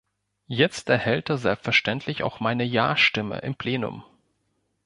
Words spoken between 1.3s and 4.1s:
selbstverständlich auch meine Ja-Stimme im Plenum.